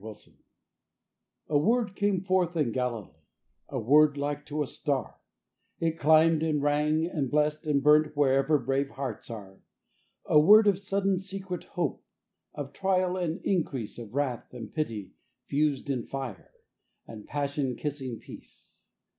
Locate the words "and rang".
6.41-7.05